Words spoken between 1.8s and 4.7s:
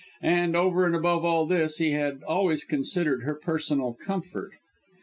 had always considered her personal comfort.